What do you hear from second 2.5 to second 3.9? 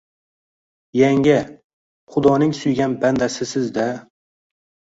suygan bandasisiz-da